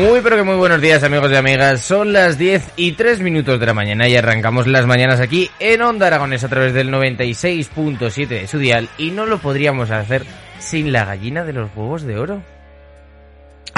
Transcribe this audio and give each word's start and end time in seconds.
Muy 0.00 0.22
pero 0.22 0.36
que 0.36 0.42
muy 0.44 0.56
buenos 0.56 0.80
días 0.80 1.02
amigos 1.02 1.30
y 1.30 1.34
amigas, 1.34 1.82
son 1.82 2.14
las 2.14 2.38
10 2.38 2.72
y 2.76 2.92
3 2.92 3.20
minutos 3.20 3.60
de 3.60 3.66
la 3.66 3.74
mañana 3.74 4.08
y 4.08 4.16
arrancamos 4.16 4.66
las 4.66 4.86
mañanas 4.86 5.20
aquí 5.20 5.50
en 5.58 5.82
Onda 5.82 6.06
Aragones 6.06 6.42
a 6.42 6.48
través 6.48 6.72
del 6.72 6.90
96.7 6.90 8.26
de 8.26 8.46
su 8.46 8.58
dial 8.58 8.88
y 8.96 9.10
no 9.10 9.26
lo 9.26 9.36
podríamos 9.36 9.90
hacer 9.90 10.24
sin 10.58 10.90
la 10.90 11.04
gallina 11.04 11.44
de 11.44 11.52
los 11.52 11.68
huevos 11.76 12.04
de 12.04 12.18
oro. 12.18 12.40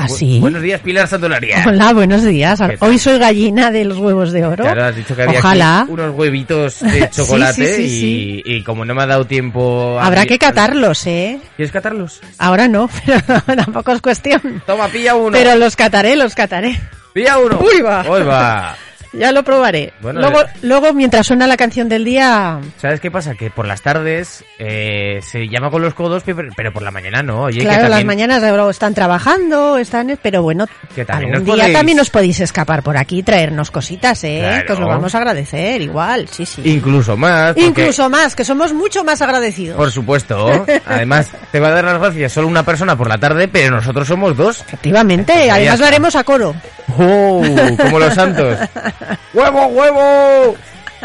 ¿Ah, 0.03 0.41
buenos 0.41 0.63
días, 0.63 0.81
Pilar 0.81 1.07
Santolaria. 1.07 1.65
Hola, 1.67 1.93
buenos 1.93 2.25
días. 2.25 2.61
Hoy 2.81 2.99
soy 2.99 3.19
gallina 3.19 3.71
de 3.71 3.85
los 3.85 3.99
huevos 3.99 4.33
de 4.33 4.45
oro. 4.45 4.65
Claro, 4.65 4.85
has 4.87 4.97
dicho 4.97 5.15
que 5.15 5.23
había 5.23 5.39
Ojalá. 5.39 5.87
unos 5.89 6.15
huevitos 6.15 6.81
de 6.83 7.09
chocolate 7.11 7.77
sí, 7.77 7.83
sí, 7.83 7.89
sí, 7.89 8.43
y, 8.45 8.55
y 8.57 8.65
como 8.65 8.85
no 8.85 8.95
me 8.95 9.03
ha 9.03 9.07
dado 9.07 9.27
tiempo... 9.27 9.99
a 10.01 10.07
Habrá 10.07 10.27
que 10.27 10.39
catarlos, 10.39 11.07
¿eh? 11.07 11.39
¿Quieres 11.57 11.73
catarlos? 11.73 12.21
Ahora 12.39 12.67
no, 12.69 12.89
pero 13.07 13.21
tampoco 13.57 13.93
es 13.93 14.01
cuestión. 14.01 14.63
Toma, 14.67 14.89
pilla 14.89 15.15
uno. 15.15 15.31
Pero 15.33 15.55
los 15.57 15.77
cataré, 15.77 16.17
los 16.17 16.35
cataré. 16.35 16.81
Pilla 17.13 17.39
uno. 17.39 17.61
Uy, 17.61 17.81
va. 17.83 18.05
Uy, 18.09 18.23
va. 18.23 18.77
Ya 19.13 19.31
lo 19.33 19.43
probaré. 19.43 19.93
Bueno, 20.01 20.21
luego, 20.21 20.41
eh. 20.41 20.47
luego, 20.63 20.93
mientras 20.95 21.27
suena 21.27 21.47
la 21.47 21.57
canción 21.57 21.89
del 21.89 22.05
día, 22.05 22.59
¿Sabes 22.81 23.01
qué 23.01 23.11
pasa? 23.11 23.35
Que 23.35 23.51
por 23.51 23.67
las 23.67 23.83
tardes 23.83 24.43
eh, 24.59 25.21
se 25.23 25.49
llama 25.49 25.71
con 25.71 25.83
los 25.83 25.93
codos, 25.95 26.23
pero, 26.25 26.73
por 26.73 26.83
la 26.83 26.91
mañana 26.91 27.23
no. 27.23 27.43
Oye, 27.43 27.59
que 27.59 27.65
claro, 27.65 27.89
las 27.89 28.05
mañanas 28.05 28.43
están 28.71 28.95
trabajando, 28.95 29.77
están, 29.79 30.19
pero 30.23 30.43
bueno, 30.43 30.67
Que 30.95 31.05
también 31.05 31.35
algún 31.35 31.55
día 31.55 31.65
podéis- 31.67 31.73
también 31.75 32.01
os 32.01 32.11
podéis 32.11 32.41
escapar 32.41 32.83
por 32.83 32.97
aquí 32.97 33.19
y 33.19 33.23
traernos 33.23 33.71
cositas, 33.71 34.25
¿eh? 34.25 34.39
Claro. 34.41 34.67
Que 34.67 34.73
os 34.73 34.81
lo 34.81 34.87
vamos 34.89 35.15
a 35.15 35.19
agradecer, 35.19 35.83
igual, 35.83 36.29
sí, 36.29 36.47
sí. 36.47 36.63
Incluso 36.65 37.17
más. 37.17 37.49
porque- 37.55 37.67
Incluso 37.67 38.09
más, 38.09 38.35
que 38.35 38.45
somos 38.45 38.73
mucho 38.73 39.05
más 39.05 39.21
agradecidos. 39.21 39.77
Por 39.77 39.91
supuesto. 39.93 40.65
Además, 40.87 41.31
te 41.53 41.61
va 41.61 41.69
a 41.69 41.73
dar 41.73 41.85
las 41.85 41.99
gracias 42.01 42.33
solo 42.33 42.49
una 42.49 42.63
persona 42.65 42.97
por 42.97 43.09
la 43.09 43.19
tarde, 43.19 43.47
pero 43.49 43.77
nosotros 43.77 44.09
somos 44.09 44.37
dos. 44.37 44.61
Efectivamente, 44.63 45.47
ya 45.47 45.55
además 45.57 45.81
lo 45.81 45.87
haremos 45.87 46.17
a 46.17 46.25
coro. 46.25 46.55
¡Oh! 46.99 47.43
Como 47.79 47.99
los 47.99 48.15
santos. 48.15 48.59
¡Huevo, 49.35 49.67
huevo! 49.67 50.57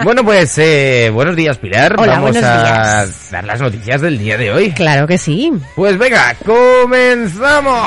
Bueno, 0.03 0.23
pues, 0.23 0.57
eh, 0.59 1.09
buenos 1.11 1.35
días, 1.35 1.57
Pilar. 1.57 1.95
Hola, 1.97 2.13
Vamos 2.13 2.31
buenos 2.31 2.43
a 2.49 2.63
días. 3.05 3.31
dar 3.31 3.43
las 3.43 3.59
noticias 3.59 3.99
del 4.01 4.19
día 4.19 4.37
de 4.37 4.51
hoy. 4.51 4.71
Claro 4.71 5.07
que 5.07 5.17
sí. 5.17 5.51
Pues 5.75 5.97
venga, 5.97 6.35
comenzamos. 6.45 7.81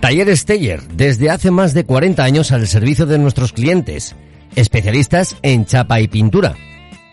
Talleres 0.00 0.44
Teller, 0.46 0.82
desde 0.94 1.30
hace 1.30 1.50
más 1.50 1.74
de 1.74 1.84
40 1.84 2.24
años 2.24 2.52
al 2.52 2.66
servicio 2.66 3.06
de 3.06 3.18
nuestros 3.18 3.52
clientes, 3.52 4.16
especialistas 4.56 5.36
en 5.42 5.66
chapa 5.66 6.00
y 6.00 6.08
pintura. 6.08 6.54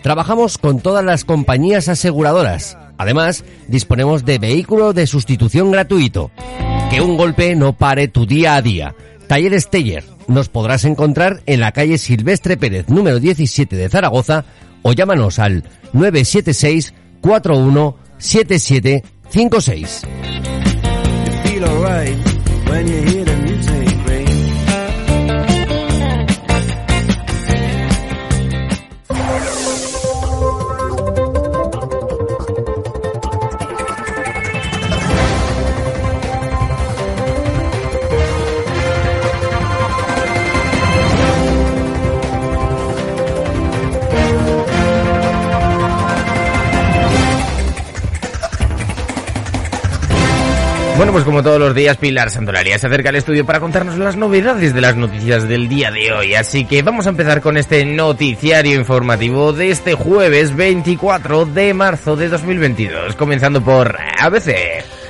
Trabajamos 0.02 0.58
con 0.58 0.80
todas 0.80 1.04
las 1.04 1.26
compañías 1.26 1.90
aseguradoras. 1.90 2.78
Además, 2.98 3.44
disponemos 3.68 4.26
de 4.26 4.40
vehículo 4.40 4.94
de 4.94 5.08
sustitución 5.08 5.72
gratuito. 5.72 6.32
Que 6.90 7.02
un 7.02 7.18
golpe 7.18 7.56
no 7.56 7.74
pare 7.74 8.08
tu 8.08 8.26
día 8.26 8.56
a 8.56 8.62
día. 8.62 8.96
Talleres 9.28 9.70
Teller, 9.70 10.04
nos 10.28 10.50
podrás 10.50 10.86
encontrar 10.86 11.42
en 11.46 11.60
la 11.60 11.72
calle 11.72 11.98
Silvestre 11.98 12.58
Pérez 12.58 12.90
número 12.90 13.20
17 13.20 13.76
de 13.76 13.90
Zaragoza 13.90 14.46
o 14.84 14.94
llámanos 14.94 15.40
al 15.40 15.64
976 15.94 16.94
41 17.22 17.98
Bueno, 51.08 51.20
pues 51.20 51.26
como 51.26 51.42
todos 51.42 51.58
los 51.58 51.74
días, 51.74 51.96
Pilar 51.96 52.30
Santolaria 52.30 52.78
se 52.78 52.88
acerca 52.88 53.08
al 53.08 53.16
estudio 53.16 53.46
para 53.46 53.62
contarnos 53.62 53.98
las 53.98 54.18
novedades 54.18 54.74
de 54.74 54.82
las 54.82 54.98
noticias 54.98 55.48
del 55.48 55.70
día 55.70 55.90
de 55.90 56.12
hoy. 56.12 56.36
Así 56.36 56.66
que 56.66 56.82
vamos 56.82 57.08
a 57.08 57.12
empezar 57.12 57.40
con 57.40 57.56
este 57.56 57.86
noticiario 57.86 58.76
informativo 58.76 59.54
de 59.54 59.72
este 59.72 59.94
jueves 59.94 60.54
24 60.54 61.46
de 61.46 61.74
marzo 61.74 62.18
de 62.18 62.28
2022, 62.28 63.16
comenzando 63.16 63.62
por 63.62 63.98
ABC. 64.20 64.54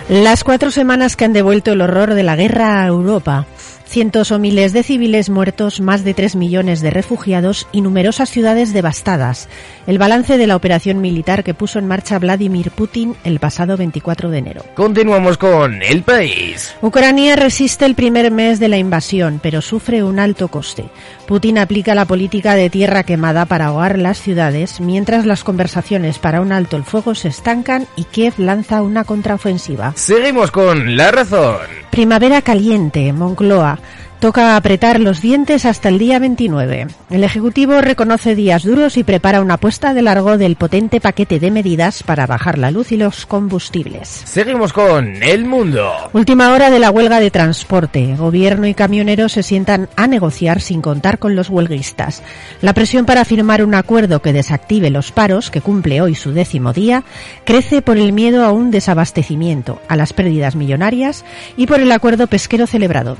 Las 0.08 0.44
cuatro 0.44 0.70
semanas 0.70 1.16
que 1.16 1.26
han 1.26 1.34
devuelto 1.34 1.72
el 1.72 1.82
horror 1.82 2.14
de 2.14 2.22
la 2.22 2.36
guerra 2.36 2.84
a 2.84 2.88
Europa. 2.88 3.48
Cientos 3.88 4.32
o 4.32 4.38
miles 4.38 4.74
de 4.74 4.84
civiles 4.84 5.30
muertos, 5.30 5.80
más 5.80 6.04
de 6.04 6.14
tres 6.14 6.36
millones 6.36 6.82
de 6.82 6.90
refugiados 6.90 7.68
y 7.72 7.80
numerosas 7.80 8.30
ciudades 8.30 8.74
devastadas. 8.74 9.48
El 9.88 9.98
balance 9.98 10.38
de 10.38 10.46
la 10.46 10.58
operación 10.58 11.00
militar 11.00 11.46
que 11.46 11.54
puso 11.54 11.80
en 11.80 11.88
marcha 11.88 12.20
Vladimir 12.20 12.72
Putin 12.72 13.16
el 13.24 13.40
pasado 13.40 13.78
24 13.78 14.30
de 14.30 14.38
enero. 14.40 14.64
Continuamos 14.76 15.38
con 15.38 15.82
El 15.82 16.04
País. 16.04 16.76
Ucrania 16.82 17.38
resiste 17.38 17.86
el 17.86 17.96
primer 17.96 18.30
mes 18.30 18.60
de 18.60 18.68
la 18.68 18.78
invasión, 18.78 19.40
pero 19.42 19.62
sufre 19.62 20.04
un 20.04 20.20
alto 20.20 20.50
coste. 20.50 20.90
Putin 21.26 21.58
aplica 21.58 21.96
la 21.96 22.06
política 22.06 22.56
de 22.56 22.70
tierra 22.70 23.04
quemada 23.04 23.46
para 23.46 23.68
ahogar 23.68 23.98
las 23.98 24.20
ciudades, 24.20 24.82
mientras 24.82 25.26
las 25.26 25.46
conversaciones 25.46 26.20
para 26.20 26.42
un 26.42 26.52
alto 26.52 26.76
el 26.76 26.84
fuego 26.84 27.16
se 27.16 27.30
estancan 27.30 27.88
y 27.96 28.04
Kiev 28.04 28.34
lanza 28.38 28.82
una 28.82 29.06
contraofensiva. 29.06 29.94
Seguimos 29.96 30.52
con 30.52 30.98
La 30.98 31.10
Razón. 31.12 31.88
Primavera 31.90 32.42
caliente, 32.42 33.12
Moncloa. 33.14 33.77
Toca 34.20 34.56
apretar 34.56 35.00
los 35.00 35.22
dientes 35.22 35.64
hasta 35.64 35.90
el 35.90 36.00
día 36.00 36.18
29. 36.18 36.88
El 37.12 37.24
Ejecutivo 37.24 37.82
reconoce 37.82 38.34
días 38.34 38.64
duros 38.64 38.98
y 38.98 39.04
prepara 39.04 39.42
una 39.42 39.56
apuesta 39.56 39.94
de 39.94 40.02
largo 40.02 40.40
del 40.40 40.56
potente 40.56 41.00
paquete 41.00 41.40
de 41.40 41.52
medidas 41.52 42.02
para 42.02 42.26
bajar 42.26 42.58
la 42.58 42.72
luz 42.72 42.92
y 42.92 42.98
los 42.98 43.28
combustibles. 43.28 44.08
Seguimos 44.08 44.74
con 44.74 45.22
El 45.22 45.46
Mundo. 45.46 45.94
Última 46.14 46.52
hora 46.52 46.72
de 46.72 46.80
la 46.80 46.90
huelga 46.90 47.20
de 47.20 47.30
transporte. 47.30 48.16
Gobierno 48.16 48.66
y 48.66 48.74
camioneros 48.74 49.34
se 49.34 49.44
sientan 49.44 49.88
a 49.96 50.08
negociar 50.08 50.62
sin 50.62 50.82
contar 50.82 51.20
con 51.20 51.36
los 51.36 51.52
huelguistas. 51.52 52.24
La 52.62 52.74
presión 52.74 53.06
para 53.06 53.24
firmar 53.24 53.64
un 53.64 53.76
acuerdo 53.76 54.24
que 54.24 54.34
desactive 54.34 54.90
los 54.90 55.12
paros, 55.12 55.52
que 55.52 55.62
cumple 55.62 56.02
hoy 56.02 56.16
su 56.16 56.32
décimo 56.32 56.74
día, 56.74 57.04
crece 57.46 57.84
por 57.84 57.98
el 57.98 58.14
miedo 58.14 58.44
a 58.44 58.52
un 58.52 58.72
desabastecimiento, 58.72 59.80
a 59.88 59.96
las 59.96 60.14
pérdidas 60.14 60.56
millonarias 60.56 61.24
y 61.56 61.68
por 61.68 61.82
el 61.82 61.92
acuerdo 61.92 62.26
pesquero 62.26 62.66
celebrado. 62.66 63.16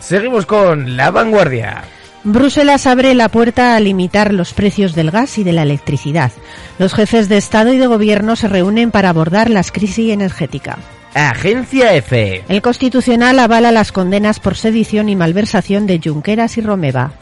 Seguimos 0.00 0.46
con 0.46 0.96
La 0.96 1.10
Vanguardia. 1.10 1.84
Bruselas 2.24 2.86
abre 2.86 3.14
la 3.14 3.28
puerta 3.28 3.76
a 3.76 3.80
limitar 3.80 4.34
los 4.34 4.52
precios 4.52 4.94
del 4.94 5.10
gas 5.10 5.38
y 5.38 5.44
de 5.44 5.52
la 5.52 5.62
electricidad. 5.62 6.32
Los 6.78 6.94
jefes 6.94 7.28
de 7.28 7.36
Estado 7.36 7.72
y 7.72 7.78
de 7.78 7.86
Gobierno 7.86 8.36
se 8.36 8.48
reúnen 8.48 8.90
para 8.90 9.10
abordar 9.10 9.50
la 9.50 9.62
crisis 9.62 10.10
energética. 10.10 10.78
Agencia 11.14 11.94
F. 11.94 12.44
El 12.48 12.62
Constitucional 12.62 13.38
avala 13.38 13.72
las 13.72 13.92
condenas 13.92 14.40
por 14.40 14.56
sedición 14.56 15.08
y 15.08 15.16
malversación 15.16 15.86
de 15.86 16.00
Junqueras 16.02 16.58
y 16.58 16.60
Romeva. 16.60 17.12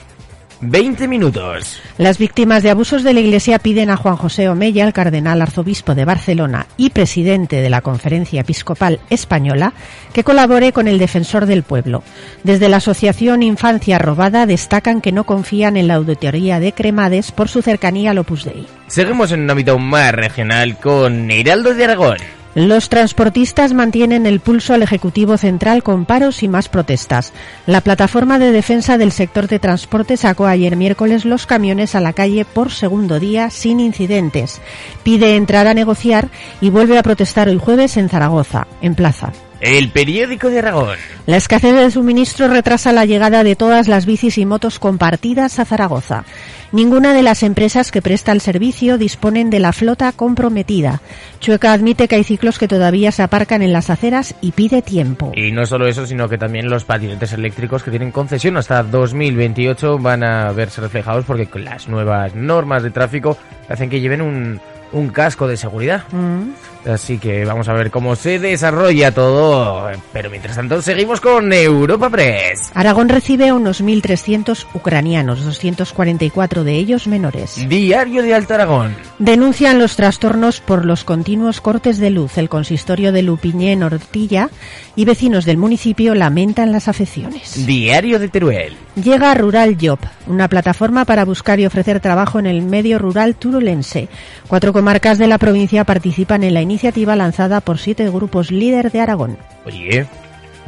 20 0.60 1.08
minutos. 1.08 1.80
Las 1.98 2.18
víctimas 2.18 2.62
de 2.62 2.70
abusos 2.70 3.02
de 3.02 3.12
la 3.12 3.20
Iglesia 3.20 3.58
piden 3.58 3.90
a 3.90 3.96
Juan 3.96 4.16
José 4.16 4.48
Omella, 4.48 4.84
el 4.84 4.92
cardenal 4.92 5.42
arzobispo 5.42 5.94
de 5.94 6.04
Barcelona 6.04 6.66
y 6.76 6.90
presidente 6.90 7.56
de 7.56 7.70
la 7.70 7.80
Conferencia 7.80 8.40
Episcopal 8.40 9.00
Española, 9.10 9.72
que 10.12 10.24
colabore 10.24 10.72
con 10.72 10.88
el 10.88 10.98
defensor 10.98 11.46
del 11.46 11.62
pueblo. 11.62 12.02
Desde 12.42 12.68
la 12.68 12.78
Asociación 12.78 13.42
Infancia 13.42 13.98
Robada 13.98 14.46
destacan 14.46 15.00
que 15.00 15.12
no 15.12 15.24
confían 15.24 15.76
en 15.76 15.88
la 15.88 15.94
auditoría 15.94 16.60
de 16.60 16.72
Cremades 16.72 17.32
por 17.32 17.48
su 17.48 17.62
cercanía 17.62 18.12
al 18.12 18.18
Opus 18.18 18.44
Dei. 18.44 18.66
Seguimos 18.86 19.32
en 19.32 19.40
un 19.40 19.50
ámbito 19.50 19.78
más 19.78 20.12
regional 20.12 20.78
con 20.78 21.30
Heraldo 21.30 21.74
de 21.74 21.84
Aragón. 21.84 22.18
Los 22.56 22.88
transportistas 22.88 23.74
mantienen 23.74 24.24
el 24.24 24.40
pulso 24.40 24.72
al 24.72 24.82
Ejecutivo 24.82 25.36
Central 25.36 25.82
con 25.82 26.06
paros 26.06 26.42
y 26.42 26.48
más 26.48 26.70
protestas. 26.70 27.34
La 27.66 27.82
plataforma 27.82 28.38
de 28.38 28.50
defensa 28.50 28.96
del 28.96 29.12
sector 29.12 29.46
de 29.46 29.58
transporte 29.58 30.16
sacó 30.16 30.46
ayer 30.46 30.74
miércoles 30.74 31.26
los 31.26 31.44
camiones 31.44 31.94
a 31.94 32.00
la 32.00 32.14
calle 32.14 32.46
por 32.46 32.72
segundo 32.72 33.20
día 33.20 33.50
sin 33.50 33.78
incidentes. 33.78 34.62
Pide 35.02 35.36
entrar 35.36 35.66
a 35.66 35.74
negociar 35.74 36.30
y 36.62 36.70
vuelve 36.70 36.98
a 36.98 37.02
protestar 37.02 37.50
hoy 37.50 37.58
jueves 37.58 37.98
en 37.98 38.08
Zaragoza, 38.08 38.66
en 38.80 38.94
plaza. 38.94 39.34
El 39.60 39.88
periódico 39.90 40.50
de 40.50 40.58
Aragón. 40.58 40.96
La 41.26 41.38
escasez 41.38 41.74
de 41.74 41.90
suministro 41.90 42.46
retrasa 42.48 42.92
la 42.92 43.06
llegada 43.06 43.42
de 43.42 43.56
todas 43.56 43.88
las 43.88 44.04
bicis 44.04 44.36
y 44.36 44.44
motos 44.44 44.78
compartidas 44.78 45.58
a 45.58 45.64
Zaragoza. 45.64 46.24
Ninguna 46.72 47.14
de 47.14 47.22
las 47.22 47.42
empresas 47.42 47.90
que 47.90 48.02
presta 48.02 48.32
el 48.32 48.42
servicio 48.42 48.98
disponen 48.98 49.48
de 49.48 49.60
la 49.60 49.72
flota 49.72 50.12
comprometida. 50.12 51.00
Chueca 51.40 51.72
admite 51.72 52.06
que 52.06 52.16
hay 52.16 52.24
ciclos 52.24 52.58
que 52.58 52.68
todavía 52.68 53.12
se 53.12 53.22
aparcan 53.22 53.62
en 53.62 53.72
las 53.72 53.88
aceras 53.88 54.34
y 54.42 54.52
pide 54.52 54.82
tiempo. 54.82 55.32
Y 55.34 55.52
no 55.52 55.64
solo 55.64 55.86
eso, 55.86 56.06
sino 56.06 56.28
que 56.28 56.36
también 56.36 56.68
los 56.68 56.84
patinetes 56.84 57.32
eléctricos 57.32 57.82
que 57.82 57.90
tienen 57.90 58.12
concesión 58.12 58.58
hasta 58.58 58.82
2028 58.82 59.98
van 59.98 60.22
a 60.22 60.52
verse 60.52 60.82
reflejados 60.82 61.24
porque 61.24 61.46
con 61.46 61.64
las 61.64 61.88
nuevas 61.88 62.34
normas 62.34 62.82
de 62.82 62.90
tráfico 62.90 63.38
hacen 63.68 63.88
que 63.88 64.00
lleven 64.00 64.20
un, 64.20 64.60
un 64.92 65.08
casco 65.08 65.46
de 65.46 65.56
seguridad. 65.56 66.04
Mm. 66.12 66.50
Así 66.86 67.18
que 67.18 67.44
vamos 67.44 67.68
a 67.68 67.72
ver 67.72 67.90
cómo 67.90 68.14
se 68.14 68.38
desarrolla 68.38 69.12
todo. 69.12 69.90
Pero 70.12 70.30
mientras 70.30 70.56
tanto, 70.56 70.80
seguimos 70.80 71.20
con 71.20 71.52
Europa 71.52 72.08
Press. 72.08 72.70
Aragón 72.74 73.08
recibe 73.08 73.48
a 73.48 73.54
unos 73.54 73.82
1.300 73.82 74.66
ucranianos, 74.72 75.44
244 75.44 76.62
de 76.62 76.74
ellos 76.74 77.08
menores. 77.08 77.68
Diario 77.68 78.22
de 78.22 78.34
Alto 78.34 78.54
Aragón. 78.54 78.94
Denuncian 79.18 79.78
los 79.78 79.96
trastornos 79.96 80.60
por 80.60 80.84
los 80.84 81.02
continuos 81.02 81.60
cortes 81.60 81.98
de 81.98 82.10
luz. 82.10 82.38
El 82.38 82.48
consistorio 82.48 83.10
de 83.10 83.22
Lupiñé 83.22 83.72
en 83.72 83.82
Ortilla 83.82 84.50
y 84.94 85.04
vecinos 85.04 85.44
del 85.44 85.56
municipio 85.56 86.14
lamentan 86.14 86.70
las 86.70 86.86
afecciones. 86.86 87.66
Diario 87.66 88.18
de 88.18 88.28
Teruel. 88.28 88.76
Llega 88.94 89.34
Rural 89.34 89.76
Job, 89.80 89.98
una 90.26 90.48
plataforma 90.48 91.04
para 91.04 91.24
buscar 91.24 91.60
y 91.60 91.66
ofrecer 91.66 92.00
trabajo 92.00 92.38
en 92.38 92.46
el 92.46 92.62
medio 92.62 92.98
rural 92.98 93.34
turulense. 93.34 94.08
Cuatro 94.46 94.72
comarcas 94.76 95.16
de 95.16 95.26
la 95.26 95.38
provincia 95.38 95.84
participan 95.84 96.44
en 96.44 96.52
la 96.52 96.60
iniciativa 96.60 97.16
lanzada 97.16 97.62
por 97.62 97.78
siete 97.78 98.10
grupos 98.10 98.50
líder 98.50 98.92
de 98.92 99.00
Aragón. 99.00 99.38
Oye, 99.64 100.06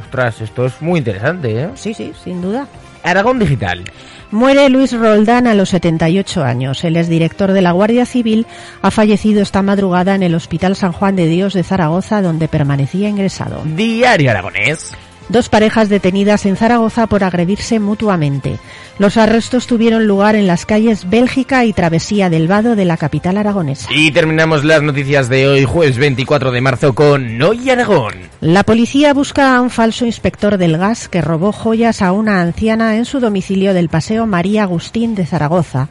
ostras, 0.00 0.40
esto 0.40 0.64
es 0.64 0.80
muy 0.80 1.00
interesante, 1.00 1.64
¿eh? 1.64 1.68
Sí, 1.74 1.92
sí, 1.92 2.14
sin 2.24 2.40
duda. 2.40 2.66
Aragón 3.02 3.38
Digital. 3.38 3.84
Muere 4.30 4.70
Luis 4.70 4.94
Roldán 4.94 5.46
a 5.46 5.52
los 5.52 5.68
78 5.68 6.42
años. 6.42 6.84
Él 6.84 6.96
es 6.96 7.10
director 7.10 7.52
de 7.52 7.60
la 7.60 7.72
Guardia 7.72 8.06
Civil. 8.06 8.46
Ha 8.80 8.90
fallecido 8.90 9.42
esta 9.42 9.60
madrugada 9.60 10.14
en 10.14 10.22
el 10.22 10.34
Hospital 10.34 10.74
San 10.74 10.92
Juan 10.92 11.14
de 11.14 11.26
Dios 11.26 11.52
de 11.52 11.62
Zaragoza, 11.62 12.22
donde 12.22 12.48
permanecía 12.48 13.10
ingresado. 13.10 13.60
Diario 13.66 14.30
Aragonés. 14.30 14.96
Dos 15.28 15.48
parejas 15.48 15.88
detenidas 15.88 16.46
en 16.46 16.56
Zaragoza 16.56 17.06
por 17.06 17.22
agredirse 17.22 17.80
mutuamente. 17.80 18.58
Los 18.98 19.16
arrestos 19.16 19.66
tuvieron 19.66 20.06
lugar 20.06 20.36
en 20.36 20.46
las 20.46 20.64
calles 20.64 21.08
Bélgica 21.10 21.64
y 21.64 21.72
Travesía 21.72 22.30
del 22.30 22.48
Vado 22.48 22.76
de 22.76 22.84
la 22.84 22.96
capital 22.96 23.36
aragonesa. 23.36 23.88
Y 23.92 24.10
terminamos 24.10 24.64
las 24.64 24.82
noticias 24.82 25.28
de 25.28 25.46
hoy, 25.46 25.64
jueves 25.64 25.98
24 25.98 26.50
de 26.50 26.60
marzo, 26.60 26.94
con 26.94 27.36
Noy 27.36 27.68
Aragón. 27.68 28.14
La 28.40 28.64
policía 28.64 29.12
busca 29.12 29.54
a 29.54 29.60
un 29.60 29.70
falso 29.70 30.06
inspector 30.06 30.58
del 30.58 30.78
gas 30.78 31.08
que 31.08 31.20
robó 31.20 31.52
joyas 31.52 32.02
a 32.02 32.12
una 32.12 32.40
anciana 32.40 32.96
en 32.96 33.04
su 33.04 33.20
domicilio 33.20 33.74
del 33.74 33.88
Paseo 33.88 34.26
María 34.26 34.62
Agustín 34.62 35.14
de 35.14 35.26
Zaragoza. 35.26 35.88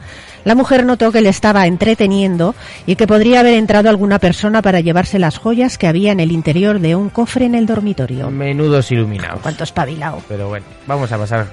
La 0.48 0.54
mujer 0.54 0.86
notó 0.86 1.12
que 1.12 1.20
le 1.20 1.28
estaba 1.28 1.66
entreteniendo 1.66 2.54
y 2.86 2.96
que 2.96 3.06
podría 3.06 3.40
haber 3.40 3.52
entrado 3.52 3.90
alguna 3.90 4.18
persona 4.18 4.62
para 4.62 4.80
llevarse 4.80 5.18
las 5.18 5.36
joyas 5.36 5.76
que 5.76 5.86
había 5.86 6.10
en 6.10 6.20
el 6.20 6.32
interior 6.32 6.80
de 6.80 6.96
un 6.96 7.10
cofre 7.10 7.44
en 7.44 7.54
el 7.54 7.66
dormitorio. 7.66 8.30
Menudos 8.30 8.90
iluminados. 8.90 9.40
Cuánto 9.42 9.64
espabilado. 9.64 10.22
Pero 10.26 10.48
bueno, 10.48 10.64
vamos 10.86 11.12
a 11.12 11.18
pasar 11.18 11.48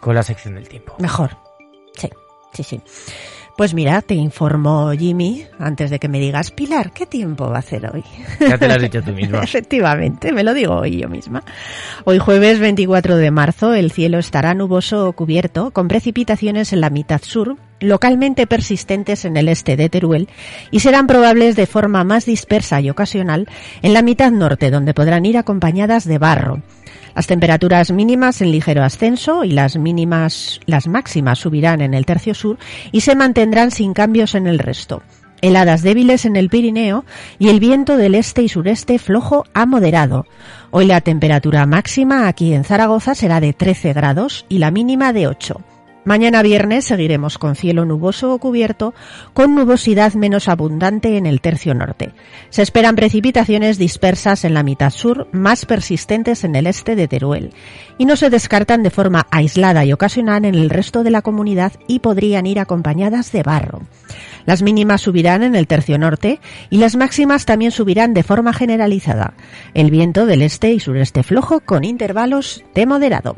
con 0.00 0.16
la 0.16 0.24
sección 0.24 0.56
del 0.56 0.68
tiempo. 0.68 0.96
Mejor. 0.98 1.36
Sí, 1.94 2.10
sí, 2.54 2.64
sí. 2.64 2.80
Pues 3.60 3.74
mira, 3.74 4.00
te 4.00 4.14
informo 4.14 4.90
Jimmy, 4.92 5.44
antes 5.58 5.90
de 5.90 5.98
que 5.98 6.08
me 6.08 6.18
digas, 6.18 6.50
Pilar, 6.50 6.92
¿qué 6.94 7.04
tiempo 7.04 7.50
va 7.50 7.56
a 7.56 7.58
hacer 7.58 7.90
hoy? 7.92 8.02
Ya 8.40 8.56
te 8.56 8.66
lo 8.66 8.72
has 8.72 8.80
dicho 8.80 9.02
tú 9.02 9.12
misma. 9.12 9.40
Efectivamente, 9.44 10.32
me 10.32 10.42
lo 10.42 10.54
digo 10.54 10.76
hoy 10.76 10.96
yo 10.96 11.10
misma. 11.10 11.44
Hoy 12.04 12.18
jueves 12.18 12.58
24 12.58 13.16
de 13.18 13.30
marzo 13.30 13.74
el 13.74 13.92
cielo 13.92 14.16
estará 14.16 14.54
nuboso 14.54 15.06
o 15.06 15.12
cubierto, 15.12 15.72
con 15.72 15.88
precipitaciones 15.88 16.72
en 16.72 16.80
la 16.80 16.88
mitad 16.88 17.20
sur, 17.20 17.58
localmente 17.80 18.46
persistentes 18.46 19.26
en 19.26 19.36
el 19.36 19.46
este 19.46 19.76
de 19.76 19.90
Teruel, 19.90 20.30
y 20.70 20.80
serán 20.80 21.06
probables 21.06 21.54
de 21.54 21.66
forma 21.66 22.02
más 22.02 22.24
dispersa 22.24 22.80
y 22.80 22.88
ocasional 22.88 23.46
en 23.82 23.92
la 23.92 24.00
mitad 24.00 24.30
norte, 24.30 24.70
donde 24.70 24.94
podrán 24.94 25.26
ir 25.26 25.36
acompañadas 25.36 26.06
de 26.06 26.16
barro. 26.16 26.62
Las 27.14 27.26
temperaturas 27.26 27.90
mínimas 27.90 28.40
en 28.40 28.52
ligero 28.52 28.82
ascenso 28.82 29.44
y 29.44 29.50
las 29.50 29.76
mínimas, 29.76 30.60
las 30.66 30.86
máximas 30.86 31.38
subirán 31.38 31.80
en 31.80 31.94
el 31.94 32.06
tercio 32.06 32.34
sur 32.34 32.58
y 32.92 33.00
se 33.00 33.14
mantendrán 33.14 33.70
sin 33.70 33.94
cambios 33.94 34.34
en 34.34 34.46
el 34.46 34.58
resto. 34.58 35.02
Heladas 35.42 35.82
débiles 35.82 36.26
en 36.26 36.36
el 36.36 36.50
Pirineo 36.50 37.04
y 37.38 37.48
el 37.48 37.60
viento 37.60 37.96
del 37.96 38.14
este 38.14 38.42
y 38.42 38.48
sureste 38.48 38.98
flojo 38.98 39.44
a 39.54 39.64
moderado. 39.64 40.26
Hoy 40.70 40.86
la 40.86 41.00
temperatura 41.00 41.64
máxima 41.66 42.28
aquí 42.28 42.52
en 42.52 42.64
Zaragoza 42.64 43.14
será 43.14 43.40
de 43.40 43.52
13 43.54 43.92
grados 43.94 44.44
y 44.48 44.58
la 44.58 44.70
mínima 44.70 45.12
de 45.12 45.28
8. 45.28 45.60
Mañana 46.04 46.42
viernes 46.42 46.86
seguiremos 46.86 47.36
con 47.36 47.56
cielo 47.56 47.84
nuboso 47.84 48.32
o 48.32 48.38
cubierto, 48.38 48.94
con 49.34 49.54
nubosidad 49.54 50.14
menos 50.14 50.48
abundante 50.48 51.18
en 51.18 51.26
el 51.26 51.42
tercio 51.42 51.74
norte. 51.74 52.12
Se 52.48 52.62
esperan 52.62 52.96
precipitaciones 52.96 53.76
dispersas 53.76 54.44
en 54.44 54.54
la 54.54 54.62
mitad 54.62 54.90
sur, 54.90 55.28
más 55.32 55.66
persistentes 55.66 56.42
en 56.44 56.56
el 56.56 56.66
este 56.66 56.96
de 56.96 57.06
Teruel, 57.06 57.52
y 57.98 58.06
no 58.06 58.16
se 58.16 58.30
descartan 58.30 58.82
de 58.82 58.88
forma 58.88 59.26
aislada 59.30 59.84
y 59.84 59.92
ocasional 59.92 60.46
en 60.46 60.54
el 60.54 60.70
resto 60.70 61.04
de 61.04 61.10
la 61.10 61.20
comunidad 61.20 61.72
y 61.86 61.98
podrían 61.98 62.46
ir 62.46 62.60
acompañadas 62.60 63.30
de 63.30 63.42
barro. 63.42 63.82
Las 64.46 64.62
mínimas 64.62 65.02
subirán 65.02 65.42
en 65.42 65.54
el 65.54 65.66
tercio 65.66 65.98
norte 65.98 66.40
y 66.70 66.78
las 66.78 66.96
máximas 66.96 67.44
también 67.44 67.72
subirán 67.72 68.14
de 68.14 68.22
forma 68.22 68.54
generalizada. 68.54 69.34
El 69.74 69.90
viento 69.90 70.24
del 70.24 70.40
este 70.40 70.72
y 70.72 70.80
sureste 70.80 71.22
flojo 71.22 71.60
con 71.60 71.84
intervalos 71.84 72.64
de 72.74 72.86
moderado. 72.86 73.36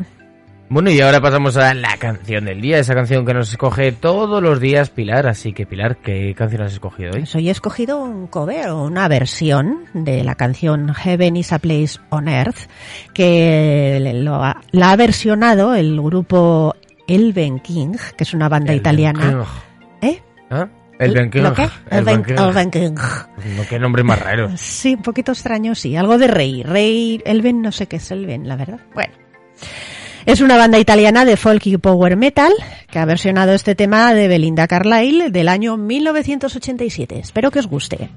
Bueno, 0.73 0.91
y 0.91 0.99
ahora 1.03 1.21
pasamos 1.21 1.59
a 1.59 1.75
la 1.75 1.99
canción 1.99 2.47
del 2.47 2.63
día, 2.63 2.79
esa 2.79 2.95
canción 2.95 3.27
que 3.27 3.35
nos 3.35 3.51
escoge 3.51 3.93
todos 3.93 4.43
los 4.43 4.59
días 4.59 4.89
Pilar. 4.89 5.27
Así 5.27 5.53
que, 5.53 5.67
Pilar, 5.67 5.99
¿qué 5.99 6.35
canción 6.35 6.63
has 6.63 6.73
escogido 6.73 7.11
hoy? 7.13 7.19
Pues 7.21 7.35
hoy 7.35 7.49
he 7.49 7.51
escogido 7.53 8.03
un 8.03 8.27
cover 8.27 8.71
o 8.71 8.83
una 8.85 9.07
versión 9.07 9.85
de 9.93 10.25
la 10.25 10.35
canción 10.35 10.95
Heaven 10.95 11.37
is 11.37 11.53
a 11.53 11.59
Place 11.59 11.99
on 12.09 12.27
Earth, 12.27 12.71
que 13.13 14.13
lo 14.15 14.37
ha- 14.43 14.63
la 14.71 14.93
ha 14.93 14.97
versionado 14.97 15.75
el 15.75 16.01
grupo 16.01 16.75
Elven 17.07 17.59
King, 17.61 17.97
que 18.17 18.25
es 18.25 18.33
una 18.33 18.49
banda 18.49 18.73
El 18.73 18.79
italiana. 18.79 19.21
King. 20.01 20.09
¿Eh? 20.09 20.23
¿Ah? 20.51 20.69
El. 20.99 21.13
¿Lo 21.13 21.53
qué? 21.53 21.69
El 21.91 21.99
Elven. 21.99 22.25
Elven. 22.29 22.95
No, 22.95 23.63
qué 23.69 23.79
nombre 23.79 24.05
más 24.05 24.19
raro. 24.21 24.51
Sí, 24.57 24.95
un 24.95 25.03
poquito 25.03 25.33
extraño, 25.33 25.75
sí. 25.75 25.97
Algo 25.97 26.17
de 26.17 26.29
rey. 26.29 26.63
Rey, 26.63 27.21
Elven, 27.27 27.61
no 27.61 27.73
sé 27.73 27.89
qué 27.89 27.97
es 27.97 28.11
Elven, 28.11 28.49
la 28.49 28.57
verdad. 28.57 28.81
Bueno. 28.95 29.13
Es 30.25 30.41
una 30.41 30.57
banda 30.57 30.79
italiana 30.79 31.25
de 31.25 31.37
folk 31.37 31.67
y 31.67 31.77
power 31.79 32.17
metal 32.17 32.53
que 32.91 33.01
ha 33.01 33.05
versionado 33.05 33.53
este 33.53 33.75
tema 33.75 34.15
de 34.15 34.29
Belinda 34.29 34.69
Carlisle 34.69 35.31
del 35.31 35.49
año 35.49 35.77
1987. 35.77 37.19
Espero 37.19 37.51
que 37.51 37.59
os 37.59 37.67
guste. 37.67 38.09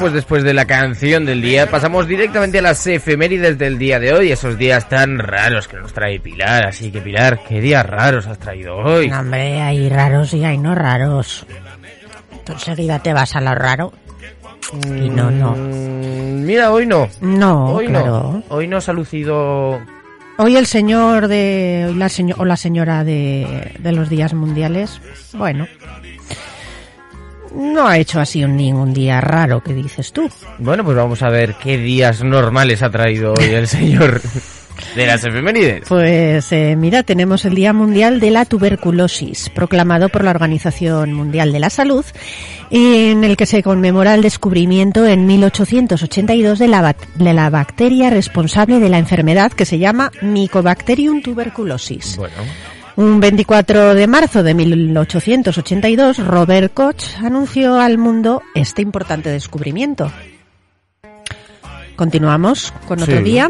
Pues 0.00 0.12
después 0.12 0.42
de 0.42 0.54
la 0.54 0.64
canción 0.64 1.24
del 1.26 1.42
día, 1.42 1.70
pasamos 1.70 2.08
directamente 2.08 2.58
a 2.58 2.62
las 2.62 2.86
efemérides 2.86 3.58
del 3.58 3.78
día 3.78 3.98
de 4.00 4.12
hoy, 4.12 4.32
esos 4.32 4.56
días 4.58 4.88
tan 4.88 5.18
raros 5.18 5.68
que 5.68 5.76
nos 5.76 5.92
trae 5.92 6.18
Pilar. 6.18 6.66
Así 6.66 6.90
que, 6.90 7.00
Pilar, 7.00 7.40
¿qué 7.48 7.60
días 7.60 7.84
raros 7.86 8.26
has 8.26 8.38
traído 8.38 8.76
hoy? 8.76 9.08
No, 9.08 9.20
hombre, 9.20 9.60
hay 9.60 9.88
raros 9.88 10.32
y 10.34 10.44
hay 10.44 10.58
no 10.58 10.74
raros. 10.74 11.46
Tú 12.44 12.52
enseguida 12.52 12.98
te 13.00 13.12
vas 13.12 13.36
a 13.36 13.40
lo 13.40 13.54
raro. 13.54 13.92
Y 14.84 15.08
no, 15.10 15.30
no. 15.30 15.52
Mm, 15.56 16.44
Mira, 16.44 16.70
hoy 16.72 16.86
no. 16.86 17.08
No, 17.20 17.66
Hoy 17.74 17.86
claro. 17.88 18.06
no. 18.06 18.42
Hoy 18.54 18.66
no 18.68 18.80
se 18.80 18.90
ha 18.90 18.94
lucido. 18.94 19.80
Hoy 20.38 20.56
el 20.56 20.66
señor 20.66 21.28
de 21.28 21.86
hoy 21.88 21.94
la 21.96 22.08
seño- 22.08 22.36
o 22.38 22.44
la 22.44 22.56
señora 22.56 23.04
de, 23.04 23.72
de 23.78 23.92
los 23.92 24.08
días 24.08 24.32
mundiales, 24.32 25.00
bueno, 25.34 25.66
no 27.54 27.86
ha 27.86 27.98
hecho 27.98 28.20
así 28.20 28.44
un, 28.44 28.56
ningún 28.56 28.92
día 28.92 29.20
raro 29.20 29.62
que 29.62 29.74
dices 29.74 30.12
tú. 30.12 30.28
Bueno, 30.58 30.84
pues 30.84 30.96
vamos 30.96 31.22
a 31.22 31.28
ver 31.28 31.54
qué 31.54 31.78
días 31.78 32.22
normales 32.22 32.82
ha 32.82 32.90
traído 32.90 33.34
hoy 33.34 33.50
el 33.50 33.68
señor 33.68 34.20
de 34.94 35.06
las 35.06 35.24
efemérides. 35.24 35.84
Pues 35.88 36.52
eh, 36.52 36.74
mira, 36.76 37.02
tenemos 37.02 37.44
el 37.44 37.54
Día 37.54 37.72
Mundial 37.72 38.20
de 38.20 38.30
la 38.30 38.44
Tuberculosis, 38.44 39.50
proclamado 39.50 40.08
por 40.08 40.24
la 40.24 40.30
Organización 40.30 41.12
Mundial 41.12 41.52
de 41.52 41.60
la 41.60 41.70
Salud, 41.70 42.04
en 42.70 43.24
el 43.24 43.36
que 43.36 43.46
se 43.46 43.62
conmemora 43.62 44.14
el 44.14 44.22
descubrimiento 44.22 45.06
en 45.06 45.26
1882 45.26 46.58
de 46.58 46.68
la, 46.68 46.96
de 47.14 47.34
la 47.34 47.50
bacteria 47.50 48.10
responsable 48.10 48.78
de 48.80 48.88
la 48.88 48.98
enfermedad 48.98 49.52
que 49.52 49.64
se 49.64 49.78
llama 49.78 50.10
Mycobacterium 50.22 51.22
tuberculosis. 51.22 52.16
Bueno, 52.16 52.34
Un 52.96 53.20
24 53.20 53.94
de 53.94 54.06
marzo 54.06 54.42
de 54.42 54.54
1882, 54.54 56.18
Robert 56.26 56.72
Koch 56.74 57.16
anunció 57.22 57.80
al 57.80 57.98
mundo 57.98 58.42
este 58.54 58.82
importante 58.82 59.30
descubrimiento. 59.30 60.10
Continuamos 61.96 62.72
con 62.86 63.02
otro 63.02 63.18
Sí. 63.18 63.22
día. 63.22 63.48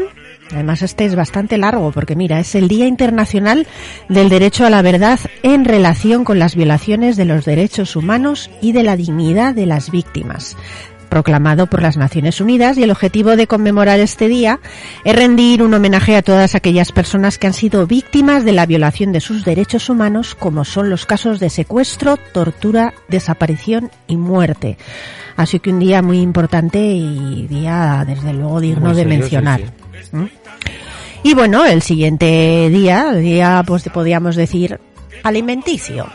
Además, 0.51 0.81
este 0.81 1.05
es 1.05 1.15
bastante 1.15 1.57
largo 1.57 1.91
porque, 1.91 2.17
mira, 2.17 2.39
es 2.39 2.55
el 2.55 2.67
Día 2.67 2.85
Internacional 2.85 3.65
del 4.09 4.27
Derecho 4.27 4.65
a 4.65 4.69
la 4.69 4.81
Verdad 4.81 5.17
en 5.43 5.63
relación 5.63 6.25
con 6.25 6.39
las 6.39 6.55
violaciones 6.55 7.15
de 7.15 7.23
los 7.23 7.45
derechos 7.45 7.95
humanos 7.95 8.49
y 8.61 8.73
de 8.73 8.83
la 8.83 8.97
dignidad 8.97 9.55
de 9.55 9.65
las 9.65 9.91
víctimas 9.91 10.57
proclamado 11.11 11.67
por 11.67 11.81
las 11.81 11.97
Naciones 11.97 12.39
Unidas 12.39 12.77
y 12.77 12.83
el 12.83 12.89
objetivo 12.89 13.35
de 13.35 13.45
conmemorar 13.45 13.99
este 13.99 14.29
día 14.29 14.61
es 15.03 15.13
rendir 15.13 15.61
un 15.61 15.73
homenaje 15.73 16.15
a 16.15 16.21
todas 16.21 16.55
aquellas 16.55 16.93
personas 16.93 17.37
que 17.37 17.47
han 17.47 17.53
sido 17.53 17.85
víctimas 17.85 18.45
de 18.45 18.53
la 18.53 18.65
violación 18.65 19.11
de 19.11 19.19
sus 19.19 19.43
derechos 19.43 19.89
humanos, 19.89 20.35
como 20.35 20.63
son 20.63 20.89
los 20.89 21.05
casos 21.05 21.41
de 21.41 21.49
secuestro, 21.49 22.15
tortura, 22.15 22.93
desaparición 23.09 23.91
y 24.07 24.15
muerte. 24.15 24.77
Así 25.35 25.59
que 25.59 25.71
un 25.71 25.79
día 25.79 26.01
muy 26.01 26.21
importante 26.21 26.79
y 26.79 27.45
día, 27.45 28.05
desde 28.07 28.31
luego, 28.33 28.61
digno 28.61 28.95
de 28.95 29.03
sí, 29.03 29.09
mencionar. 29.09 29.59
sí. 29.59 30.15
¿Mm? 30.15 30.29
Y 31.23 31.33
bueno, 31.33 31.65
el 31.65 31.81
siguiente 31.81 32.69
día, 32.69 33.11
el 33.11 33.21
día, 33.21 33.63
pues 33.67 33.83
podríamos 33.89 34.37
decir, 34.37 34.79
alimenticio. 35.23 36.07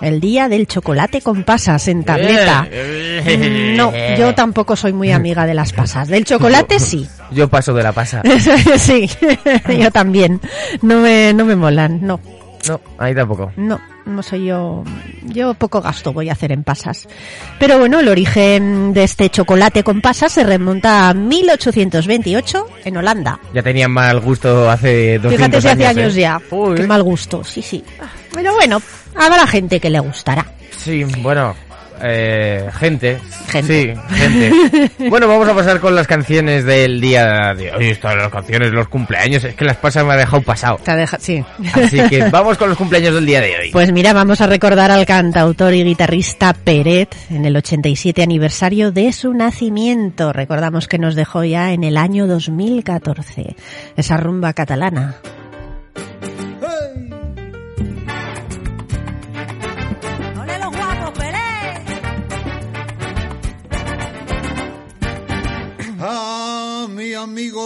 El 0.00 0.20
día 0.20 0.48
del 0.48 0.66
chocolate 0.66 1.22
con 1.22 1.42
pasas 1.44 1.88
en 1.88 2.04
tableta. 2.04 2.66
Eh, 2.70 3.74
No, 3.76 3.92
yo 4.18 4.34
tampoco 4.34 4.76
soy 4.76 4.92
muy 4.92 5.10
amiga 5.10 5.46
de 5.46 5.54
las 5.54 5.72
pasas. 5.72 6.08
Del 6.08 6.24
chocolate 6.24 6.78
sí. 6.78 7.08
Yo 7.30 7.48
paso 7.48 7.72
de 7.74 7.82
la 7.82 7.92
pasa. 7.92 8.22
sí, 8.78 9.08
yo 9.78 9.90
también. 9.90 10.40
No 10.82 11.00
me, 11.00 11.32
no 11.32 11.44
me 11.44 11.56
molan, 11.56 12.00
no. 12.02 12.20
No, 12.68 12.80
ahí 12.98 13.14
tampoco. 13.14 13.52
No, 13.56 13.80
no 14.06 14.22
soy 14.22 14.46
yo. 14.46 14.82
Yo 15.22 15.54
poco 15.54 15.80
gasto 15.80 16.12
voy 16.12 16.28
a 16.28 16.32
hacer 16.32 16.50
en 16.52 16.64
pasas. 16.64 17.06
Pero 17.60 17.78
bueno, 17.78 18.00
el 18.00 18.08
origen 18.08 18.92
de 18.92 19.04
este 19.04 19.30
chocolate 19.30 19.84
con 19.84 20.00
pasas 20.00 20.32
se 20.32 20.42
remonta 20.42 21.08
a 21.08 21.14
1828 21.14 22.66
en 22.84 22.96
Holanda. 22.96 23.38
Ya 23.54 23.62
tenían 23.62 23.92
mal 23.92 24.20
gusto 24.20 24.68
hace 24.68 25.18
200 25.18 25.32
Fíjate 25.32 25.60
si 25.60 25.68
hace 25.68 25.86
años, 25.86 25.98
años 25.98 26.16
¿eh? 26.16 26.20
ya. 26.20 26.40
Uy. 26.50 26.74
Qué 26.74 26.86
mal 26.86 27.02
gusto, 27.02 27.44
sí, 27.44 27.62
sí. 27.62 27.84
Pero 28.36 28.54
bueno, 28.54 28.80
habrá 29.16 29.46
gente 29.46 29.80
que 29.80 29.90
le 29.90 29.98
gustará. 30.00 30.46
Sí, 30.76 31.02
bueno, 31.20 31.54
eh, 32.02 32.68
gente. 32.78 33.18
Gente. 33.48 33.94
Sí, 33.96 34.14
gente. 34.14 34.90
bueno, 35.08 35.26
vamos 35.26 35.48
a 35.48 35.54
pasar 35.54 35.80
con 35.80 35.94
las 35.94 36.06
canciones 36.06 36.64
del 36.64 37.00
día 37.00 37.54
de 37.54 37.72
hoy. 37.72 37.86
Estas 37.90 38.14
las 38.16 38.28
canciones, 38.30 38.70
los 38.72 38.88
cumpleaños, 38.88 39.42
es 39.44 39.54
que 39.54 39.64
las 39.64 39.76
pasas 39.78 40.04
me 40.04 40.12
ha 40.12 40.16
dejado 40.16 40.42
pasado. 40.42 40.78
Te 40.84 40.94
deja- 40.94 41.18
sí. 41.18 41.42
Así 41.72 41.98
que 42.08 42.28
vamos 42.30 42.58
con 42.58 42.68
los 42.68 42.76
cumpleaños 42.76 43.14
del 43.14 43.24
día 43.24 43.40
de 43.40 43.56
hoy. 43.58 43.70
Pues 43.72 43.90
mira, 43.92 44.12
vamos 44.12 44.40
a 44.42 44.46
recordar 44.46 44.90
al 44.90 45.06
cantautor 45.06 45.72
y 45.74 45.84
guitarrista 45.84 46.52
Peret 46.52 47.14
en 47.30 47.46
el 47.46 47.56
87 47.56 48.22
aniversario 48.22 48.92
de 48.92 49.12
su 49.12 49.32
nacimiento. 49.32 50.32
Recordamos 50.34 50.86
que 50.88 50.98
nos 50.98 51.14
dejó 51.14 51.44
ya 51.44 51.72
en 51.72 51.82
el 51.84 51.96
año 51.96 52.26
2014. 52.26 53.56
Esa 53.96 54.16
rumba 54.18 54.52
catalana. 54.52 55.16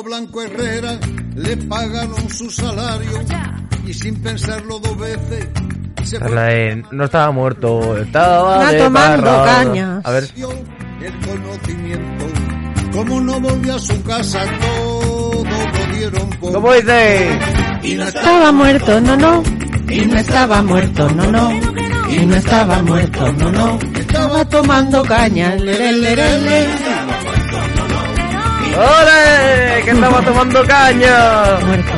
Blanco 0.02 0.42
Herrera 0.42 0.98
le 1.34 1.56
pagaron 1.56 2.28
su 2.30 2.50
salario 2.50 3.20
y 3.86 3.94
sin 3.94 4.20
pensarlo 4.22 4.78
dos 4.78 4.98
veces 4.98 5.48
se 6.04 6.18
de 6.18 6.84
no 6.90 7.04
estaba 7.04 7.30
muerto, 7.30 7.96
estaba 7.98 8.72
de 8.72 8.78
tomando 8.78 9.44
cañas. 9.44 10.04
A 10.04 10.10
ver, 10.10 10.24
el 10.24 11.26
conocimiento. 11.26 12.26
Como 12.92 13.20
no 13.20 13.40
volvió 13.40 13.76
a 13.76 13.78
su 13.78 14.02
casa, 14.02 14.40
todo 14.60 15.44
lo 15.44 15.96
dieron 15.96 16.30
por 16.40 16.52
¿cómo 16.52 16.72
dice? 16.72 17.38
y 17.82 17.94
no 17.94 18.04
Estaba 18.04 18.50
muerto, 18.50 19.00
no, 19.00 19.16
no. 19.16 19.42
Y 19.88 20.06
no 20.06 20.16
estaba 20.18 20.62
muerto, 20.62 21.08
no, 21.10 21.30
no. 21.30 21.52
Y 22.10 22.26
no 22.26 22.34
estaba 22.34 22.82
muerto, 22.82 23.32
no, 23.32 23.52
no. 23.52 23.78
Estaba 23.94 24.44
tomando 24.46 25.02
caña. 25.04 25.54
lere, 25.54 25.92
lere, 25.92 26.38
lere. 26.40 26.99
¡Ole! 28.76 29.82
¡Que 29.84 29.90
estaba 29.90 30.22
tomando 30.24 30.64
caña! 30.64 31.58
Muerto. 31.66 31.92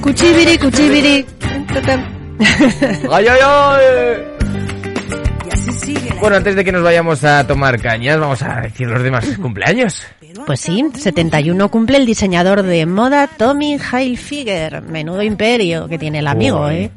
Cuchibiri, 0.00 0.58
cuchibiri. 0.58 1.26
¡Ay, 3.10 3.26
ay, 3.26 3.38
ay! 3.42 4.16
Y 5.46 5.50
así 5.52 5.72
sigue 5.72 6.10
la 6.10 6.20
Bueno, 6.20 6.36
antes 6.36 6.56
de 6.56 6.64
que 6.64 6.72
nos 6.72 6.82
vayamos 6.82 7.24
a 7.24 7.46
tomar 7.46 7.80
cañas, 7.80 8.18
vamos 8.18 8.42
a 8.42 8.60
decir 8.60 8.86
los 8.88 9.02
demás 9.02 9.26
cumpleaños. 9.40 10.02
Pues 10.46 10.60
sí, 10.60 10.84
71 10.94 11.68
cumple 11.70 11.96
el 11.98 12.06
diseñador 12.06 12.62
de 12.62 12.86
moda 12.86 13.26
Tommy 13.26 13.76
Hilfiger. 13.78 14.82
Menudo 14.82 15.22
imperio 15.22 15.88
que 15.88 15.98
tiene 15.98 16.20
el 16.20 16.26
amigo, 16.26 16.66
Uy. 16.66 16.74
¿eh? 16.74 16.90